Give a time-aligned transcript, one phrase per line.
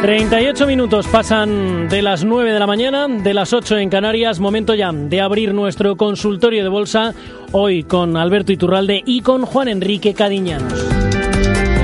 [0.00, 4.74] 38 minutos pasan de las 9 de la mañana, de las 8 en Canarias, momento
[4.74, 7.14] ya de abrir nuestro consultorio de bolsa,
[7.52, 10.72] hoy con Alberto Iturralde y con Juan Enrique Cadiñanos.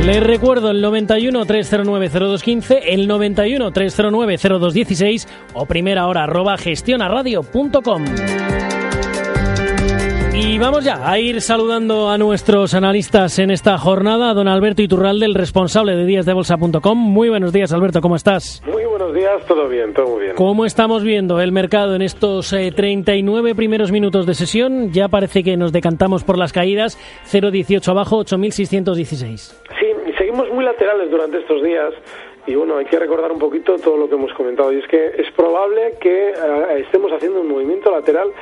[0.05, 8.05] Les recuerdo el 91 309 0215, el 91 309 0216 o primera hora arroba gestionaradio.com.
[10.45, 14.35] Y vamos ya a ir saludando a nuestros analistas en esta jornada.
[14.35, 16.99] Don Alberto Iturralde, el responsable de díasdebolsa.com.
[16.99, 18.61] Muy buenos días, Alberto, ¿cómo estás?
[18.67, 20.35] Muy buenos días, todo bien, todo muy bien.
[20.35, 24.91] ¿Cómo estamos viendo el mercado en estos eh, 39 primeros minutos de sesión?
[24.93, 26.99] Ya parece que nos decantamos por las caídas.
[27.31, 29.63] 0,18 abajo, 8.616.
[29.79, 29.87] Sí,
[30.19, 31.95] seguimos muy laterales durante estos días.
[32.47, 34.73] Y bueno, hay que recordar un poquito todo lo que hemos comentado.
[34.73, 36.35] Y es que es probable que eh,
[36.79, 38.33] estemos haciendo un movimiento lateral.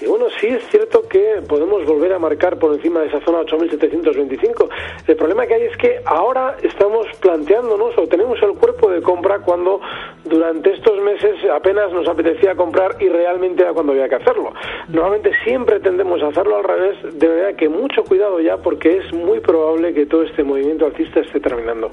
[0.00, 3.40] Y bueno, sí es cierto que podemos volver a marcar por encima de esa zona
[3.40, 4.68] 8.725.
[5.06, 9.38] El problema que hay es que ahora estamos planteándonos o tenemos el cuerpo de compra
[9.38, 9.80] cuando
[10.24, 14.52] durante estos meses apenas nos apetecía comprar y realmente era cuando había que hacerlo.
[14.88, 17.18] Normalmente siempre tendemos a hacerlo al revés.
[17.18, 21.20] De verdad que mucho cuidado ya porque es muy probable que todo este movimiento alcista
[21.20, 21.90] esté terminando.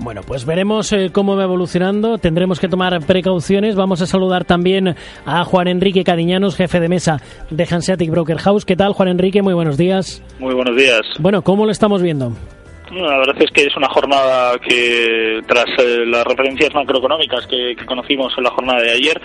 [0.00, 2.18] Bueno, pues veremos eh, cómo va evolucionando.
[2.18, 3.74] Tendremos que tomar precauciones.
[3.74, 8.64] Vamos a saludar también a Juan Enrique Cadiñanos, jefe de mesa de Hanseatic Broker House.
[8.64, 9.42] ¿Qué tal, Juan Enrique?
[9.42, 10.22] Muy buenos días.
[10.38, 11.00] Muy buenos días.
[11.18, 12.32] Bueno, ¿cómo lo estamos viendo?
[12.90, 18.32] La verdad es que es una jornada que, tras eh, las referencias macroeconómicas que, conocimos
[18.38, 19.20] en la jornada de ayer,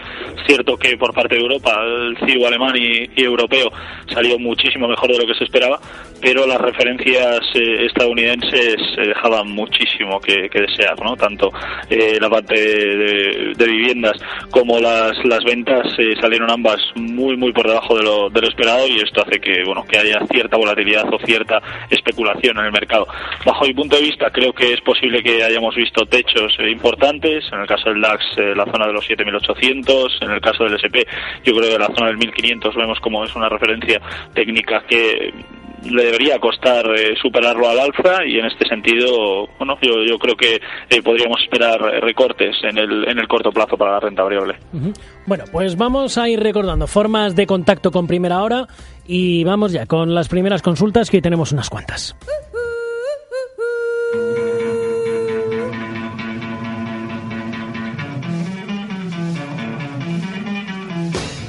[0.45, 3.71] cierto que por parte de Europa, el CIO alemán y, europeo
[4.13, 5.79] salió muchísimo mejor de lo que se esperaba,
[6.21, 11.15] pero las referencias eh, estadounidenses eh, dejaban muchísimo que, desear, ¿no?
[11.15, 11.51] Tanto
[11.89, 14.17] eh, la parte de, viviendas
[14.51, 15.87] como las, las ventas
[16.19, 19.63] salieron ambas muy, muy por debajo de lo, de lo esperado y esto hace que,
[19.63, 23.07] bueno, que haya cierta volatilidad o cierta especulación en el mercado
[23.53, 27.45] bajo mi punto de vista, creo que es posible que hayamos visto techos eh, importantes.
[27.51, 30.23] En el caso del DAX, eh, la zona de los 7.800.
[30.23, 31.05] En el caso del SP,
[31.43, 34.01] yo creo que la zona del 1.500 vemos como es una referencia
[34.33, 35.31] técnica que
[35.83, 40.35] le debería costar eh, superarlo al alza y en este sentido, bueno, yo, yo creo
[40.35, 40.59] que
[41.03, 44.55] podríamos esperar recortes en el, en el corto plazo para la renta variable.
[45.25, 48.65] Bueno, pues vamos a ir recordando formas de contacto con primera hora
[49.05, 52.15] y vamos ya con las primeras consultas que tenemos unas cuantas.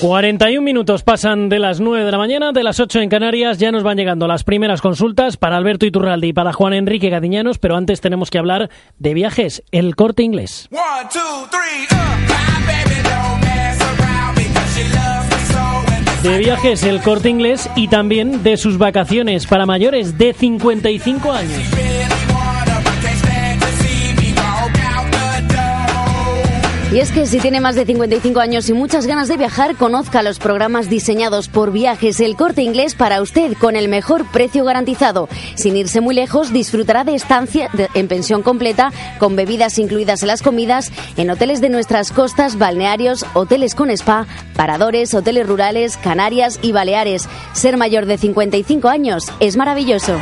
[0.00, 3.58] 41 minutos pasan de las 9 de la mañana, de las 8 en Canarias.
[3.58, 7.58] Ya nos van llegando las primeras consultas para Alberto Iturralde y para Juan Enrique Gadiñanos,
[7.58, 8.68] pero antes tenemos que hablar
[8.98, 10.68] de viajes, el corte inglés.
[10.70, 11.86] One, two, three,
[16.22, 22.15] de viajes, el corte inglés y también de sus vacaciones para mayores de 55 años.
[26.92, 30.22] Y es que si tiene más de 55 años y muchas ganas de viajar, conozca
[30.22, 35.28] los programas diseñados por Viajes El Corte Inglés para usted con el mejor precio garantizado.
[35.56, 40.42] Sin irse muy lejos, disfrutará de estancia en pensión completa, con bebidas incluidas en las
[40.42, 46.70] comidas, en hoteles de nuestras costas, balnearios, hoteles con spa, paradores, hoteles rurales, Canarias y
[46.70, 47.28] Baleares.
[47.52, 50.20] Ser mayor de 55 años es maravilloso.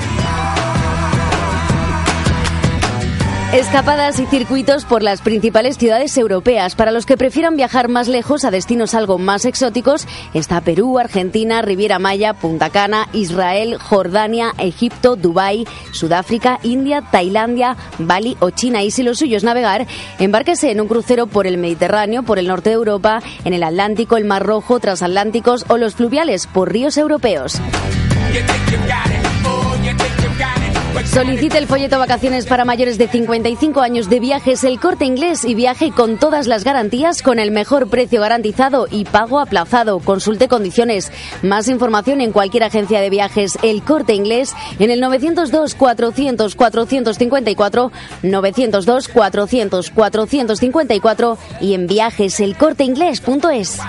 [3.55, 6.75] Escapadas y circuitos por las principales ciudades europeas.
[6.75, 11.63] Para los que prefieran viajar más lejos a destinos algo más exóticos, está Perú, Argentina,
[11.63, 18.83] Riviera Maya, Punta Cana, Israel, Jordania, Egipto, Dubái, Sudáfrica, India, Tailandia, Bali o China.
[18.83, 19.87] Y si lo suyo es navegar,
[20.19, 24.17] embárquese en un crucero por el Mediterráneo, por el norte de Europa, en el Atlántico,
[24.17, 27.61] el Mar Rojo, transatlánticos o los fluviales por ríos europeos.
[31.03, 35.55] Solicite el folleto Vacaciones para mayores de 55 años de viajes El Corte Inglés y
[35.55, 39.99] viaje con todas las garantías con el mejor precio garantizado y pago aplazado.
[39.99, 41.13] Consulte condiciones.
[41.43, 47.93] Más información en cualquier agencia de viajes El Corte Inglés en el 902 400 454
[48.23, 53.81] 902 400 454 y en viajeselcorteinglés.es.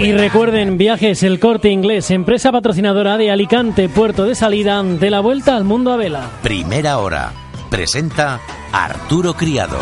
[0.00, 5.20] Y recuerden, viajes El Corte Inglés, empresa patrocinadora de Alicante, puerto de salida de la
[5.20, 6.30] vuelta al mundo a vela.
[6.42, 7.32] Primera hora.
[7.68, 8.40] Presenta
[8.72, 9.78] Arturo Criado.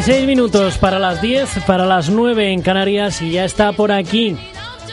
[0.00, 4.34] 16 minutos para las 10, para las 9 en Canarias y ya está por aquí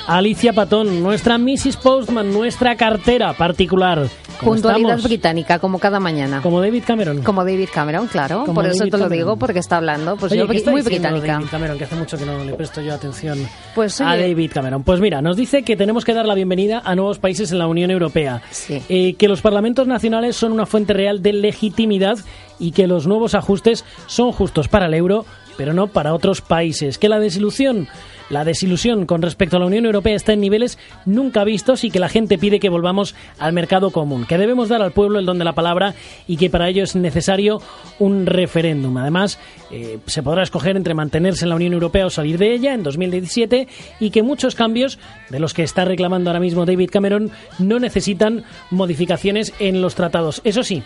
[0.06, 1.77] Alicia Patón, nuestra Mrs.
[1.77, 4.09] Postman, nuestra cartera particular.
[4.39, 5.04] ¿Cómo Puntualidad estamos?
[5.04, 6.42] británica, como cada mañana.
[6.42, 7.24] Como David Cameron.
[7.24, 8.42] Como David Cameron, claro.
[8.45, 10.16] Como Por eso te lo digo, porque está hablando.
[10.18, 11.34] Pues Oye, yo, ¿qué está muy británica.
[11.34, 13.39] David Cameron, que hace mucho que no le presto yo atención
[13.75, 14.84] Pues, a David Cameron.
[14.84, 17.68] Pues mira, nos dice que tenemos que dar la bienvenida a nuevos países en la
[17.68, 18.81] Unión Europea, Sí.
[18.89, 22.18] Eh, que los parlamentos nacionales son una fuente real de legitimidad
[22.60, 25.25] y que los nuevos ajustes son justos para el euro,
[25.57, 26.98] pero no para otros países.
[26.98, 27.88] Que la desilusión,
[28.30, 32.00] la desilusión con respecto a la Unión Europea está en niveles nunca vistos y que
[32.00, 35.39] la gente pide que volvamos al mercado común, que debemos dar al pueblo el don
[35.39, 35.95] de la palabra
[36.27, 37.62] y que para ello es necesario
[38.00, 38.95] un referéndum.
[38.98, 39.39] Además,
[39.71, 42.83] eh, se podrá escoger entre mantenerse en la Unión Europea o salir de ella en
[42.83, 43.68] 2017
[44.00, 45.00] y que muchos cambios
[45.30, 50.42] de los que está reclamando ahora mismo David Cameron no necesitan modificaciones en los tratados.
[50.44, 50.83] Eso sí,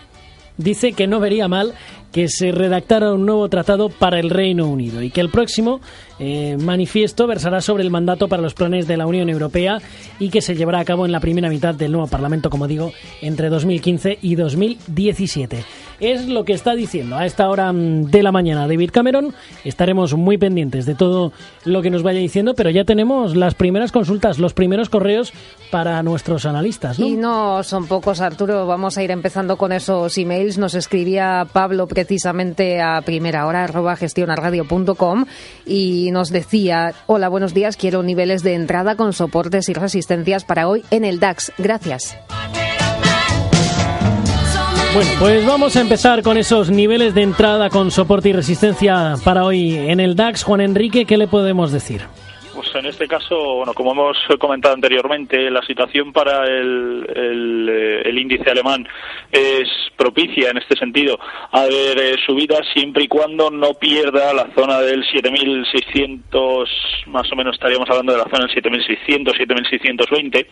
[0.56, 1.74] dice que no vería mal
[2.12, 5.80] que se redactara un nuevo tratado para el Reino Unido y que el próximo
[6.18, 9.78] eh, manifiesto versará sobre el mandato para los planes de la Unión Europea
[10.18, 12.92] y que se llevará a cabo en la primera mitad del nuevo Parlamento, como digo,
[13.22, 15.64] entre 2015 y 2017.
[16.00, 19.34] Es lo que está diciendo a esta hora mm, de la mañana David Cameron.
[19.64, 21.32] Estaremos muy pendientes de todo
[21.64, 25.32] lo que nos vaya diciendo, pero ya tenemos las primeras consultas, los primeros correos
[25.70, 26.98] para nuestros analistas.
[26.98, 28.66] Y no son pocos, Arturo.
[28.66, 30.58] Vamos a ir empezando con esos emails.
[30.58, 35.26] Nos escribía Pablo precisamente a primera hora, arroba gestionarradio.com,
[35.64, 40.66] y nos decía, hola, buenos días, quiero niveles de entrada con soportes y resistencias para
[40.66, 41.52] hoy en el DAX.
[41.58, 42.16] Gracias.
[44.94, 49.44] Bueno, pues vamos a empezar con esos niveles de entrada con soporte y resistencia para
[49.44, 50.42] hoy en el DAX.
[50.42, 52.02] Juan Enrique, ¿qué le podemos decir?
[52.72, 58.18] Pues en este caso, bueno, como hemos comentado anteriormente, la situación para el, el, eh,
[58.18, 58.88] índice alemán
[59.30, 61.18] es propicia en este sentido.
[61.50, 66.66] A ver eh, subidas siempre y cuando no pierda la zona del 7.600,
[67.08, 70.46] más o menos estaríamos hablando de la zona del 7.600, 7.620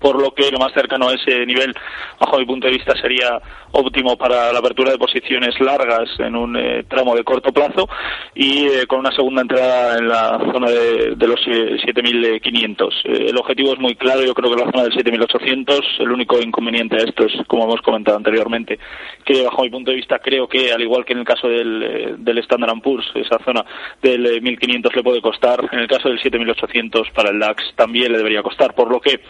[0.00, 1.74] por lo que lo más cercano a ese nivel,
[2.20, 3.40] bajo mi punto de vista, sería
[3.72, 7.88] óptimo para la apertura de posiciones largas en un eh, tramo de corto plazo
[8.34, 12.92] y eh, con una segunda entrada en la zona de, de los eh, 7.500.
[13.04, 16.40] Eh, el objetivo es muy claro, yo creo que la zona del 7.800, el único
[16.40, 18.78] inconveniente a esto es, como hemos comentado anteriormente,
[19.24, 22.16] que bajo mi punto de vista creo que, al igual que en el caso del,
[22.18, 23.64] del Standard Poor's, esa zona
[24.02, 28.12] del eh, 1.500 le puede costar, en el caso del 7.800 para el DAX también
[28.12, 29.20] le debería costar, por lo que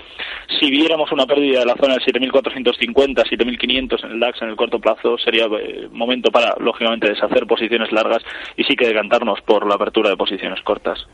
[0.61, 4.57] si viéramos una pérdida de la zona del 7.450, 7.500 en el DAX en el
[4.57, 8.23] corto plazo, sería eh, momento para, lógicamente, deshacer posiciones largas
[8.57, 11.07] y sí que decantarnos por la apertura de posiciones cortas.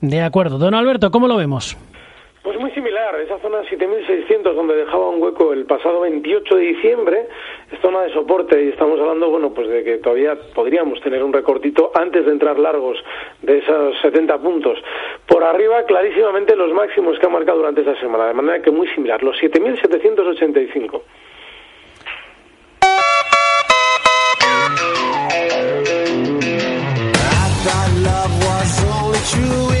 [0.00, 0.58] De acuerdo.
[0.58, 1.76] Don Alberto, ¿cómo lo vemos?
[2.46, 7.26] Pues muy similar, esa zona 7600 donde dejaba un hueco el pasado 28 de diciembre,
[7.72, 11.32] es zona de soporte y estamos hablando, bueno, pues de que todavía podríamos tener un
[11.32, 12.98] recortito antes de entrar largos
[13.42, 14.78] de esos 70 puntos.
[15.26, 18.86] Por arriba, clarísimamente los máximos que ha marcado durante esta semana, de manera que muy
[18.94, 21.02] similar, los 7785.
[27.12, 29.75] I thought love was only true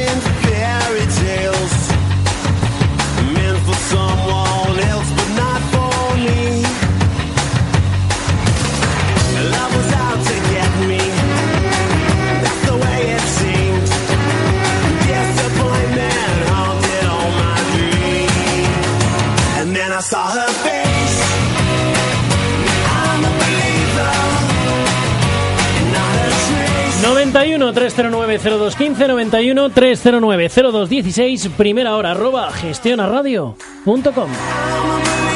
[27.58, 35.35] 91 309 0215 91 309 0216 primera hora arroba gestionaradio.com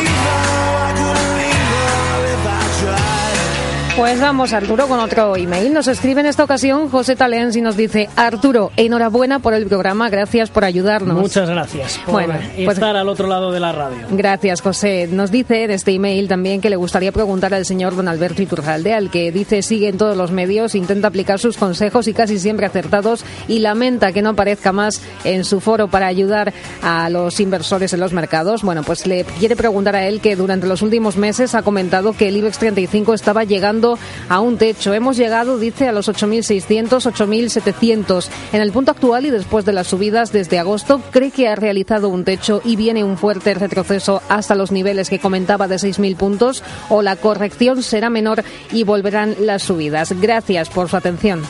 [4.01, 5.75] Pues vamos, Arturo, con otro email.
[5.75, 10.09] Nos escribe en esta ocasión José Talens y nos dice, Arturo, enhorabuena por el programa,
[10.09, 11.19] gracias por ayudarnos.
[11.19, 13.99] Muchas gracias por Bueno, pues- estar al otro lado de la radio.
[14.11, 15.07] Gracias, José.
[15.13, 18.95] Nos dice en este email también que le gustaría preguntar al señor don Alberto Iturralde,
[18.95, 22.65] al que dice sigue en todos los medios, intenta aplicar sus consejos y casi siempre
[22.65, 27.93] acertados y lamenta que no aparezca más en su foro para ayudar a los inversores
[27.93, 28.63] en los mercados.
[28.63, 32.29] Bueno, pues le quiere preguntar a él que durante los últimos meses ha comentado que
[32.29, 33.90] el IBEX 35 estaba llegando
[34.29, 34.95] a un techo.
[34.95, 38.29] Hemos llegado, dice, a los 8.600, 8.700.
[38.53, 42.09] En el punto actual y después de las subidas desde agosto, cree que ha realizado
[42.09, 46.63] un techo y viene un fuerte retroceso hasta los niveles que comentaba de 6.000 puntos
[46.89, 50.13] o la corrección será menor y volverán las subidas.
[50.21, 51.43] Gracias por su atención.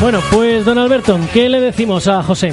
[0.00, 2.52] Bueno, pues don Alberto, ¿qué le decimos a José?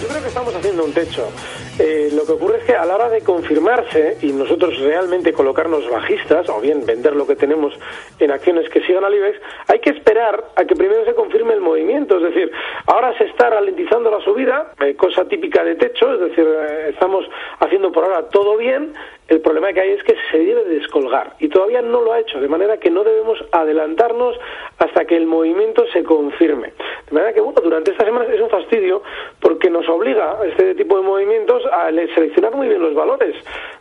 [0.00, 1.28] Yo creo que estamos haciendo un techo.
[1.76, 5.90] Eh, lo que ocurre es que a la hora de confirmarse y nosotros realmente colocarnos
[5.90, 7.74] bajistas o bien vender lo que tenemos
[8.20, 11.60] en acciones que sigan al IBEX, hay que esperar a que primero se confirme el
[11.60, 12.18] movimiento.
[12.18, 12.52] Es decir,
[12.86, 17.24] ahora se está ralentizando la subida, eh, cosa típica de techo, es decir, eh, estamos
[17.58, 18.92] haciendo por ahora todo bien.
[19.26, 22.38] El problema que hay es que se debe descolgar y todavía no lo ha hecho,
[22.40, 24.38] de manera que no debemos adelantarnos
[24.78, 26.72] hasta que el movimiento se confirme.
[27.08, 29.02] De manera que, bueno, durante esta semana es un fastidio
[29.40, 33.34] porque nos obliga este tipo de movimientos a le- seleccionar muy bien los valores.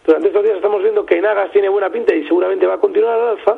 [0.05, 3.19] Durante estos días estamos viendo que Enagas tiene buena pinta y seguramente va a continuar
[3.19, 3.57] al alza,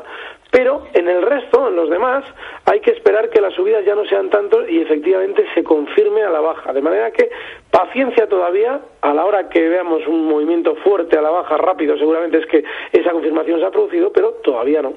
[0.51, 2.23] pero en el resto, en los demás,
[2.65, 6.29] hay que esperar que las subidas ya no sean tantos y efectivamente se confirme a
[6.29, 6.71] la baja.
[6.71, 7.29] De manera que
[7.71, 12.37] paciencia todavía, a la hora que veamos un movimiento fuerte a la baja rápido, seguramente
[12.37, 12.63] es que
[12.93, 14.93] esa confirmación se ha producido, pero todavía no.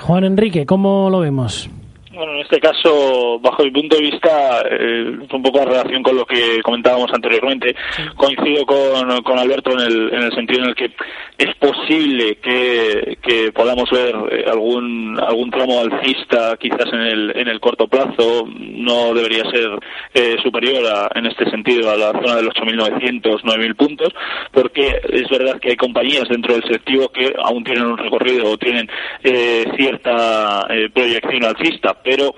[0.00, 1.68] Juan Enrique, ¿cómo lo vemos?
[2.12, 6.16] Bueno, en este caso, bajo mi punto de vista, eh, un poco en relación con
[6.16, 7.76] lo que comentábamos anteriormente,
[8.16, 10.90] coincido con, con Alberto en el, en el sentido en el que
[11.38, 17.46] es posible que, que podamos ver eh, algún algún tramo alcista quizás en el, en
[17.46, 19.70] el corto plazo, no debería ser
[20.12, 24.08] eh, superior a- en este sentido a la zona de los 8.900, 9.000 puntos,
[24.50, 28.58] porque es verdad que hay compañías dentro del selectivo que aún tienen un recorrido o
[28.58, 28.90] tienen
[29.22, 32.34] eh, cierta eh, proyección alcista, pero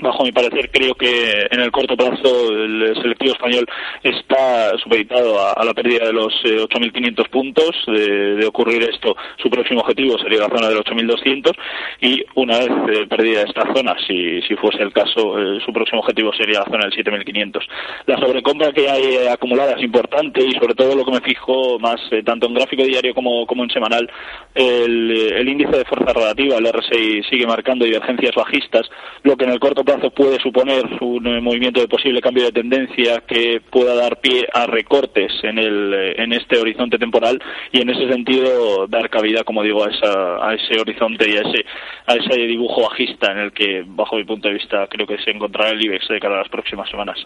[0.00, 3.66] bajo mi parecer creo que en el corto plazo el selectivo español
[4.02, 7.76] está supeditado a, la pérdida de los eh, 8.500 puntos.
[7.86, 11.52] De, ocurrir esto su próximo objetivo sería la zona de los 8.200
[12.00, 16.00] y una vez eh, perdida esta zona si, si fuese el caso eh, su próximo
[16.00, 17.60] objetivo sería la zona del 7.500
[18.06, 21.78] la sobrecompra que hay eh, acumulada es importante y sobre todo lo que me fijo
[21.78, 24.10] más tanto en gráfico diario como, como en semanal
[24.54, 28.88] el, el índice de fuerza relativa el RSI sigue marcando divergencias bajistas
[29.24, 33.22] lo que en el corto puede suponer un eh, movimiento de posible cambio de tendencia
[33.26, 37.40] que pueda dar pie a recortes en el eh, en este horizonte temporal
[37.72, 41.40] y en ese sentido dar cabida como digo a esa a ese horizonte y a
[41.40, 41.64] ese
[42.06, 45.30] a ese dibujo bajista en el que bajo mi punto de vista creo que se
[45.30, 47.18] encontrará el IBEX de cara a las próximas semanas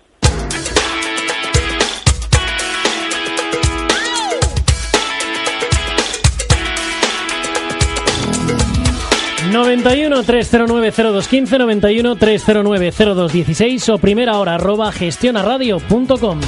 [9.53, 16.41] 91 309 0215 91 309 0216 o primera hora arroba gestionaradio.com.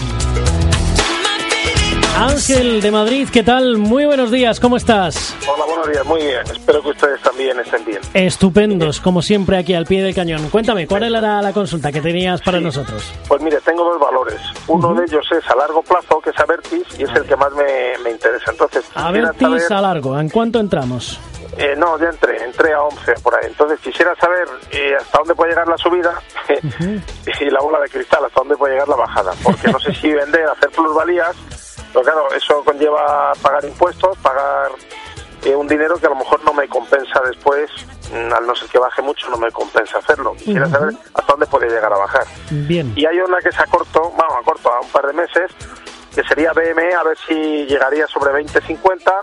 [2.17, 3.77] Ángel de Madrid, ¿qué tal?
[3.77, 5.35] Muy buenos días, ¿cómo estás?
[5.53, 6.39] Hola, buenos días, muy bien.
[6.51, 7.99] Espero que ustedes también estén bien.
[8.15, 10.49] Estupendos, como siempre aquí al pie del cañón.
[10.49, 13.13] Cuéntame, ¿cuál era la consulta que tenías para nosotros?
[13.29, 14.39] Pues mire, tengo dos valores.
[14.69, 17.53] Uno de ellos es a largo plazo, que es Avertis, y es el que más
[17.53, 18.53] me, me interesa.
[18.53, 21.19] Entonces, A quisiera ver, tis saber- a largo, ¿en cuánto entramos?
[21.57, 23.47] Eh, no, ya entré, entré a 11 por ahí.
[23.49, 26.21] Entonces, quisiera saber eh, hasta dónde puede llegar la subida
[27.41, 29.33] y la bola de cristal, hasta dónde puede llegar la bajada.
[29.43, 31.37] Porque no sé si vender, hacer plusvalías,
[31.93, 34.71] pero claro, eso conlleva pagar impuestos, pagar
[35.45, 37.71] eh, un dinero que a lo mejor no me compensa después,
[38.13, 40.33] mm, al no ser que baje mucho, no me compensa hacerlo.
[40.35, 42.25] Quisiera saber hasta dónde puede llegar a bajar.
[42.51, 42.93] Bien.
[42.97, 45.51] Y hay una que es a corto, vamos, a corto, a un par de meses,
[46.15, 49.23] que sería BME, a ver si llegaría sobre 20-50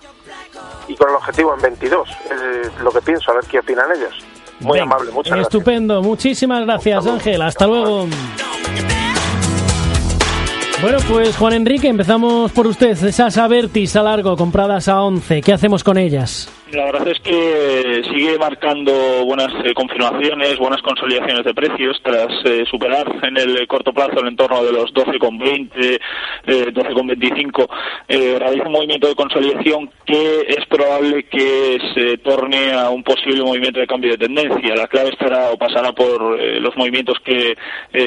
[0.88, 2.10] y con el objetivo en 22.
[2.10, 4.13] Es lo que pienso, a ver qué opinan ellos.
[4.60, 5.53] Muy Venga, amable, muchas gracias.
[5.53, 8.08] Estupendo, muchísimas gracias Ángel, hasta luego.
[10.81, 12.91] Bueno, pues Juan Enrique, empezamos por usted.
[13.03, 16.50] Esas Avertis a largo compradas a 11, ¿qué hacemos con ellas?
[16.73, 18.93] La verdad es que sigue marcando
[19.25, 24.29] buenas eh, confirmaciones, buenas consolidaciones de precios tras eh, superar en el corto plazo el
[24.29, 25.99] entorno de los 12,20,
[26.45, 27.67] eh, 12,25.
[28.07, 33.43] Eh, realiza un movimiento de consolidación que es probable que se torne a un posible
[33.43, 34.75] movimiento de cambio de tendencia.
[34.75, 37.57] La clave estará o pasará por eh, los movimientos que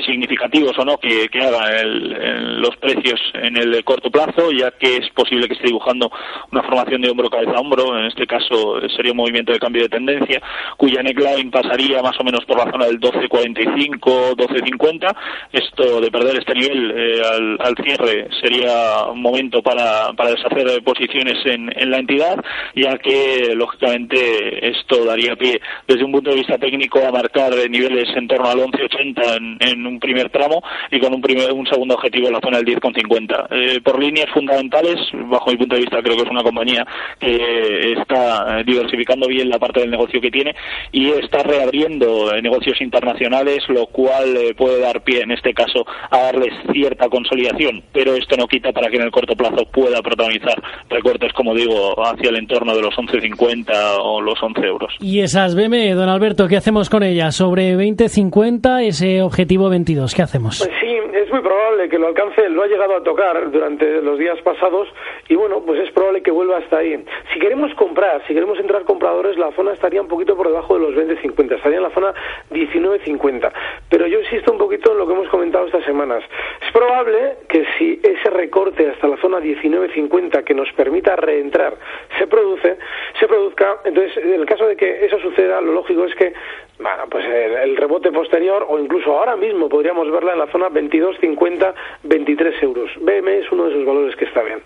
[0.07, 5.47] significativos o no que, hagan los precios en el corto plazo, ya que es posible
[5.47, 6.11] que esté dibujando
[6.51, 7.99] una formación de hombro cabeza a hombro.
[7.99, 8.54] En este caso
[8.97, 10.41] sería un movimiento de cambio de tendencia,
[10.77, 15.17] cuya neckline pasaría más o menos por la zona del 12.45, 12.50.
[15.53, 20.83] Esto de perder este nivel eh, al, al cierre sería un momento para, para deshacer
[20.83, 22.43] posiciones en, la entidad,
[22.75, 28.09] ya que lógicamente esto daría pie desde un punto de vista técnico a marcar niveles
[28.17, 31.95] en torno al 11.80 en, en un primer tramo y con un, primer, un segundo
[31.95, 33.47] objetivo en la zona del 10.50.
[33.51, 36.87] Eh, por líneas fundamentales, bajo mi punto de vista, creo que es una compañía
[37.19, 40.55] que está eh, diversificando bien la parte del negocio que tiene
[40.93, 45.85] y está reabriendo eh, negocios internacionales, lo cual eh, puede dar pie, en este caso,
[46.11, 50.03] a darles cierta consolidación, pero esto no quita para que en el corto plazo pueda
[50.03, 54.95] protagonizar recortes, como digo, hacia el entorno de los 11.50 o los 11 euros.
[55.01, 57.35] Y esas BM, don Alberto, ¿qué hacemos con ellas?
[57.37, 60.59] Sobre 20-50, ese objetivo 22, ¿qué hacemos?
[60.59, 64.19] Pues sí, es muy probable que lo alcance, lo ha llegado a tocar durante los
[64.19, 64.89] días pasados
[65.29, 67.05] y bueno, pues es probable que vuelva hasta ahí.
[67.33, 70.81] Si queremos comprar, si queremos entrar compradores, la zona estaría un poquito por debajo de
[70.81, 72.13] los 20.50, estaría en la zona
[72.51, 73.53] 19.50.
[73.89, 76.25] Pero yo insisto un poquito en lo que hemos comentado estas semanas.
[76.61, 81.77] Es probable que si ese recorte hasta la zona 19.50 que nos permita reentrar
[82.19, 82.77] se produce,
[83.21, 86.33] se produzca, entonces en el caso de que eso suceda, lo lógico es que
[86.79, 90.69] bueno, pues el, el rebote posterior o incluso ahora mismo podríamos verla en la zona
[90.69, 92.91] 22.50, 23 euros.
[93.01, 94.61] BM es uno de esos valores que está bien.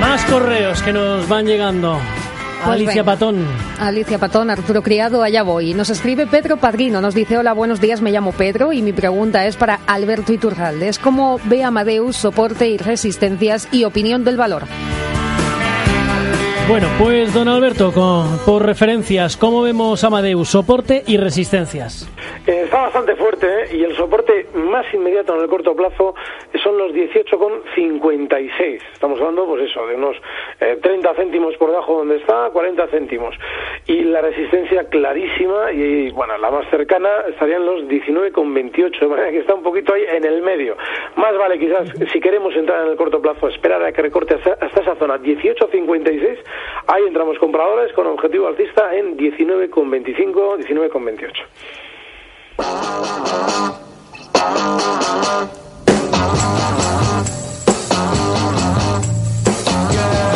[0.00, 1.98] Más correos que nos van llegando.
[2.64, 3.12] Pues Alicia venga.
[3.12, 3.46] Patón.
[3.78, 5.74] Alicia Patón, Arturo Criado, allá voy.
[5.74, 9.46] Nos escribe Pedro Padrino, nos dice, hola, buenos días, me llamo Pedro y mi pregunta
[9.46, 10.88] es para Alberto Iturralde.
[10.88, 14.62] Es cómo ve Amadeus soporte y resistencias y opinión del valor.
[16.66, 20.48] Bueno, pues don Alberto, con- por referencias, ¿cómo vemos Amadeus?
[20.48, 22.08] Soporte y resistencias.
[22.46, 23.76] Eh, está bastante fuerte ¿eh?
[23.76, 26.14] y el soporte más inmediato en el corto plazo
[26.62, 28.80] son los 18,56.
[28.94, 30.16] Estamos hablando, pues eso, de unos
[30.60, 33.34] eh, 30 céntimos por debajo donde está, 40 céntimos.
[33.86, 39.38] Y la resistencia clarísima y, bueno, la más cercana estarían los 19,28, de manera que
[39.40, 40.76] está un poquito ahí en el medio.
[41.16, 44.52] Más vale quizás, si queremos entrar en el corto plazo, esperar a que recorte hasta,
[44.64, 46.38] hasta esa zona 18,56.
[46.86, 51.44] Ahí entramos compradores con objetivo alcista en 19,25, 19,28.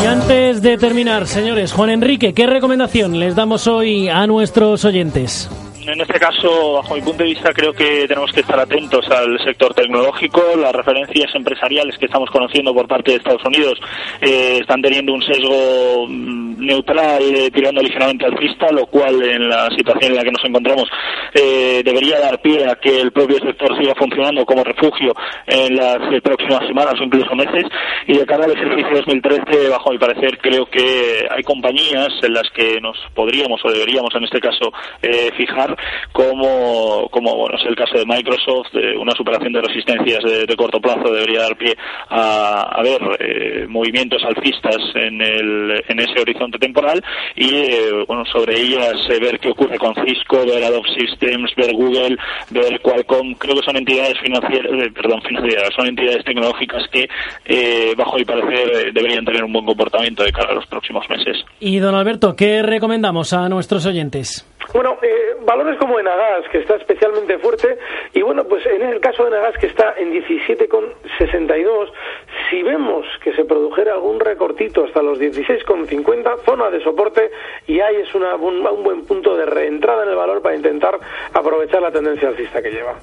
[0.02, 5.50] Y antes de terminar, señores, Juan Enrique, ¿qué recomendación les damos hoy a nuestros oyentes?
[5.88, 9.42] En este caso, bajo mi punto de vista, creo que tenemos que estar atentos al
[9.42, 10.42] sector tecnológico.
[10.60, 13.80] Las referencias empresariales que estamos conociendo por parte de Estados Unidos
[14.20, 19.70] eh, están teniendo un sesgo mm, neutral, eh, tirando ligeramente alcista, lo cual en la
[19.70, 20.90] situación en la que nos encontramos
[21.32, 25.14] eh, debería dar pie a que el propio sector siga funcionando como refugio
[25.46, 27.64] en las próximas semanas o incluso meses.
[28.06, 32.50] Y de cara al ejercicio 2013, bajo mi parecer, creo que hay compañías en las
[32.50, 34.70] que nos podríamos o deberíamos, en este caso,
[35.00, 35.77] eh, fijar
[36.12, 40.80] como, como bueno, es el caso de Microsoft, eh, una superación de resistencias de, corto
[40.80, 41.76] plazo debería dar pie
[42.10, 47.02] a, ver eh, movimientos alcistas en, el, en ese horizonte temporal
[47.36, 52.16] y eh, bueno, sobre ellas ver qué ocurre con Cisco, ver Adobe Systems, ver Google,
[52.50, 53.34] ver Qualcomm.
[53.34, 57.08] Creo que son entidades financieras, eh, perdón, financieras, son entidades tecnológicas que,
[57.44, 61.44] eh, bajo mi parecer, deberían tener un buen comportamiento de cara a los próximos meses.
[61.60, 64.47] Y don Alberto, ¿qué recomendamos a nuestros oyentes?
[64.72, 67.78] Bueno, eh, valores como Enagas, que está especialmente fuerte,
[68.12, 71.90] y bueno, pues en el caso de Enagas, que está en 17,62,
[72.50, 77.30] si vemos que se produjera algún recortito hasta los 16,50, zona de soporte,
[77.66, 80.98] y ahí es una, un, un buen punto de reentrada en el valor para intentar
[81.32, 82.96] aprovechar la tendencia alcista que lleva.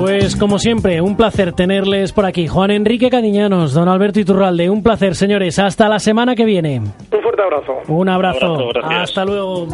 [0.00, 2.48] Pues como siempre, un placer tenerles por aquí.
[2.48, 5.58] Juan Enrique Cadiñanos, don Alberto Iturralde, un placer, señores.
[5.58, 6.80] Hasta la semana que viene.
[6.80, 7.74] Un fuerte abrazo.
[7.86, 8.54] Un abrazo.
[8.54, 8.88] Un abrazo.
[8.88, 9.66] Hasta luego.